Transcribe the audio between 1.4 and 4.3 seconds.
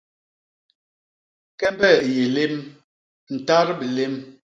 Kembe i yé lém; ntat bilém.